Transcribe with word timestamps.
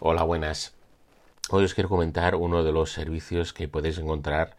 Hola, 0.00 0.22
buenas. 0.22 0.74
Hoy 1.50 1.64
os 1.64 1.74
quiero 1.74 1.88
comentar 1.88 2.36
uno 2.36 2.62
de 2.62 2.70
los 2.70 2.92
servicios 2.92 3.52
que 3.52 3.66
podéis 3.66 3.98
encontrar 3.98 4.56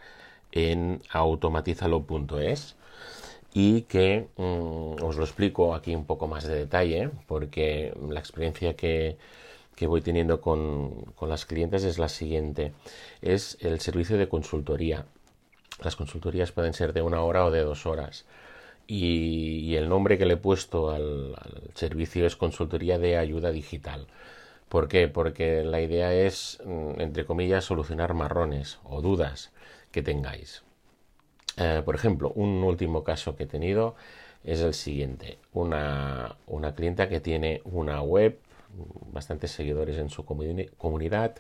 en 0.51 1.01
automatizalo.es 1.11 2.75
y 3.53 3.83
que 3.83 4.27
mm, 4.35 5.01
os 5.01 5.15
lo 5.15 5.23
explico 5.23 5.73
aquí 5.75 5.95
un 5.95 6.03
poco 6.03 6.27
más 6.27 6.43
de 6.43 6.55
detalle 6.55 7.09
porque 7.25 7.93
la 8.09 8.19
experiencia 8.19 8.75
que, 8.75 9.17
voy 9.79 10.01
teniendo 10.01 10.41
con, 10.41 11.05
las 11.21 11.45
clientes 11.45 11.85
es 11.85 11.99
la 11.99 12.09
siguiente. 12.09 12.73
Es 13.21 13.57
el 13.61 13.79
servicio 13.79 14.17
de 14.17 14.27
consultoría. 14.27 15.05
Las 15.81 15.95
consultorías 15.95 16.51
pueden 16.51 16.73
ser 16.73 16.91
de 16.91 17.01
una 17.01 17.21
hora 17.21 17.45
o 17.45 17.51
de 17.51 17.61
dos 17.61 17.85
horas. 17.85 18.25
Y, 18.87 19.73
el 19.75 19.87
nombre 19.87 20.17
que 20.17 20.25
le 20.25 20.33
he 20.33 20.37
puesto 20.37 20.91
al 20.91 21.33
servicio 21.75 22.25
es 22.25 22.35
consultoría 22.35 22.99
de 22.99 23.17
ayuda 23.17 23.51
digital. 23.51 24.07
¿Por 24.69 24.87
qué? 24.87 25.07
Porque 25.07 25.63
la 25.63 25.81
idea 25.81 26.13
es, 26.13 26.59
mm, 26.65 27.01
entre 27.01 27.25
comillas, 27.25 27.65
solucionar 27.65 28.13
marrones 28.13 28.79
o 28.83 29.01
dudas 29.01 29.51
que 29.91 30.03
tengáis. 30.03 30.63
Eh, 31.57 31.81
por 31.83 31.95
ejemplo, 31.95 32.31
un 32.35 32.63
último 32.63 33.03
caso 33.03 33.35
que 33.35 33.43
he 33.43 33.47
tenido 33.47 33.95
es 34.43 34.61
el 34.61 34.73
siguiente. 34.73 35.39
Una, 35.53 36.37
una 36.47 36.73
clienta 36.75 37.09
que 37.09 37.19
tiene 37.19 37.61
una 37.65 38.01
web, 38.01 38.39
bastantes 39.11 39.51
seguidores 39.51 39.97
en 39.97 40.09
su 40.09 40.23
comunidad, 40.25 41.35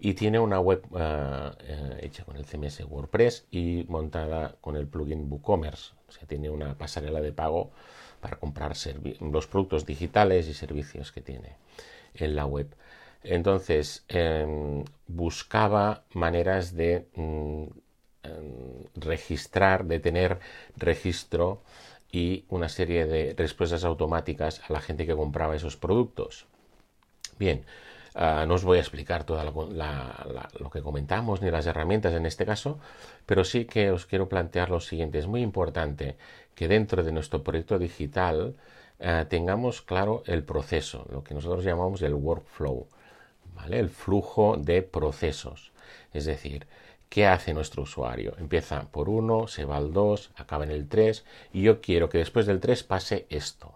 y 0.00 0.14
tiene 0.14 0.38
una 0.40 0.60
web 0.60 0.82
eh, 0.98 1.50
eh, 1.60 1.98
hecha 2.02 2.24
con 2.24 2.36
el 2.36 2.44
CMS 2.44 2.84
WordPress 2.88 3.46
y 3.50 3.86
montada 3.88 4.56
con 4.60 4.76
el 4.76 4.86
plugin 4.86 5.30
WooCommerce. 5.30 5.92
O 6.08 6.12
sea, 6.12 6.26
tiene 6.26 6.50
una 6.50 6.76
pasarela 6.76 7.20
de 7.20 7.32
pago 7.32 7.70
para 8.24 8.38
comprar 8.38 8.72
los 9.20 9.46
productos 9.46 9.84
digitales 9.84 10.48
y 10.48 10.54
servicios 10.54 11.12
que 11.12 11.20
tiene 11.20 11.56
en 12.14 12.34
la 12.34 12.46
web. 12.46 12.74
Entonces, 13.22 14.02
em, 14.08 14.82
buscaba 15.06 16.04
maneras 16.14 16.74
de 16.74 17.06
mm, 17.16 17.64
em, 18.22 18.84
registrar, 18.94 19.84
de 19.84 20.00
tener 20.00 20.38
registro 20.78 21.60
y 22.10 22.46
una 22.48 22.70
serie 22.70 23.04
de 23.04 23.34
respuestas 23.36 23.84
automáticas 23.84 24.62
a 24.66 24.72
la 24.72 24.80
gente 24.80 25.04
que 25.04 25.14
compraba 25.14 25.54
esos 25.54 25.76
productos. 25.76 26.46
Bien, 27.38 27.66
ah, 28.14 28.46
no 28.48 28.54
os 28.54 28.64
voy 28.64 28.78
a 28.78 28.80
explicar 28.80 29.24
todo 29.24 29.42
lo 30.60 30.70
que 30.70 30.80
comentamos 30.80 31.42
ni 31.42 31.50
las 31.50 31.66
herramientas 31.66 32.14
en 32.14 32.24
este 32.24 32.46
caso, 32.46 32.78
pero 33.26 33.44
sí 33.44 33.66
que 33.66 33.90
os 33.90 34.06
quiero 34.06 34.30
plantear 34.30 34.70
lo 34.70 34.80
siguiente. 34.80 35.18
Es 35.18 35.26
muy 35.26 35.42
importante 35.42 36.16
que 36.54 36.68
dentro 36.68 37.02
de 37.02 37.12
nuestro 37.12 37.42
proyecto 37.42 37.78
digital 37.78 38.54
eh, 39.00 39.26
tengamos 39.28 39.82
claro 39.82 40.22
el 40.26 40.44
proceso, 40.44 41.06
lo 41.10 41.24
que 41.24 41.34
nosotros 41.34 41.64
llamamos 41.64 42.02
el 42.02 42.14
workflow, 42.14 42.86
¿vale? 43.54 43.78
el 43.78 43.90
flujo 43.90 44.56
de 44.56 44.82
procesos. 44.82 45.72
Es 46.12 46.24
decir, 46.24 46.66
¿qué 47.08 47.26
hace 47.26 47.54
nuestro 47.54 47.82
usuario? 47.82 48.34
Empieza 48.38 48.82
por 48.90 49.08
uno, 49.08 49.48
se 49.48 49.64
va 49.64 49.76
al 49.76 49.92
2, 49.92 50.30
acaba 50.36 50.64
en 50.64 50.70
el 50.70 50.88
3 50.88 51.24
y 51.52 51.62
yo 51.62 51.80
quiero 51.80 52.08
que 52.08 52.18
después 52.18 52.46
del 52.46 52.60
3 52.60 52.84
pase 52.84 53.26
esto. 53.30 53.74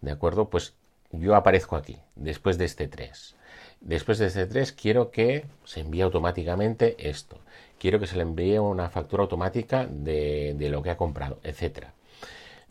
¿De 0.00 0.10
acuerdo? 0.10 0.48
Pues 0.48 0.74
yo 1.12 1.34
aparezco 1.36 1.76
aquí, 1.76 1.98
después 2.16 2.58
de 2.58 2.64
este 2.64 2.88
3. 2.88 3.36
Después 3.80 4.18
de 4.18 4.26
este 4.26 4.46
3 4.46 4.72
quiero 4.72 5.10
que 5.10 5.44
se 5.64 5.80
envíe 5.80 6.00
automáticamente 6.00 6.96
esto. 7.08 7.38
Quiero 7.78 8.00
que 8.00 8.06
se 8.06 8.16
le 8.16 8.22
envíe 8.22 8.58
una 8.58 8.88
factura 8.88 9.22
automática 9.24 9.86
de, 9.86 10.54
de 10.56 10.68
lo 10.70 10.82
que 10.82 10.90
ha 10.90 10.96
comprado, 10.96 11.38
etcétera 11.42 11.92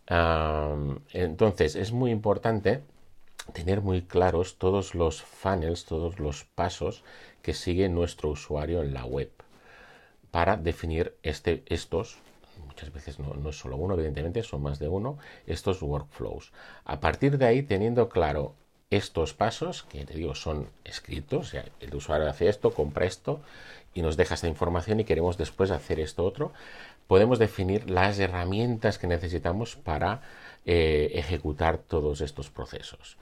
entonces 0.08 1.76
es 1.76 1.92
muy 1.92 2.12
importante 2.12 2.82
tener 3.54 3.82
muy 3.82 4.02
claros 4.02 4.58
todos 4.58 4.96
los 4.96 5.22
funnels, 5.22 5.86
todos 5.86 6.20
los 6.20 6.44
pasos 6.44 7.04
que 7.42 7.54
sigue 7.54 7.90
nuestro 7.90 8.30
usuario 8.30 8.82
en 8.82 8.94
la 8.94 9.06
web 9.06 9.32
para 10.32 10.58
definir 10.58 11.16
este, 11.22 11.64
estos, 11.68 12.18
muchas 12.66 12.92
veces 12.92 13.20
no, 13.20 13.50
es 13.50 13.56
solo 13.56 13.78
uno, 13.78 13.94
evidentemente, 13.94 14.42
son 14.42 14.64
más 14.64 14.80
de 14.80 14.88
uno, 14.88 15.20
estos 15.46 15.84
workflows. 15.84 16.52
A 16.86 17.00
partir 17.00 17.38
de 17.38 17.46
ahí, 17.46 17.62
teniendo 17.62 18.10
claro 18.10 18.56
estos 18.96 19.34
pasos, 19.34 19.84
que 19.84 20.06
te 20.06 20.14
digo, 20.16 20.36
son 20.36 20.70
escritos, 20.84 21.54
el 21.54 21.96
usuario 21.96 22.30
hace 22.30 22.50
esto, 22.50 22.72
compra 22.72 23.06
esto 23.06 23.42
y 23.94 24.02
nos 24.02 24.18
deja 24.18 24.36
esta 24.36 24.48
información 24.48 25.00
y 25.00 25.04
queremos 25.06 25.38
después 25.38 25.72
hacer 25.72 26.00
esto 26.00 26.24
otro, 26.26 26.52
podemos 27.08 27.40
definir 27.40 27.90
las 27.90 28.20
herramientas 28.20 28.98
que 28.98 29.08
necesitamos 29.08 29.76
para 29.76 30.22
eh, 30.66 31.12
ejecutar 31.14 31.78
todos 31.78 32.22
estos 32.22 32.50
procesos. 32.50 33.18